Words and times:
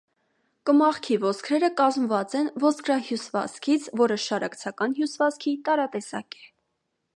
Կմախքի 0.69 1.17
ոսկրերը 1.25 1.69
կազմված 1.81 2.33
են 2.39 2.49
ոսկրահյուսվածքից, 2.63 3.87
որը 4.03 4.19
շարակցական 4.25 4.99
հյուսվածքի 5.01 5.57
տարատեսակ 5.69 6.43
է։ 6.43 6.53